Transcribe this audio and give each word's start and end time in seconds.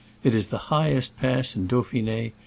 It 0.23 0.33
is 0.33 0.47
the 0.47 0.57
highest 0.73 1.15
pass 1.17 1.55
in 1.55 1.67
Dauphin^. 1.67 2.31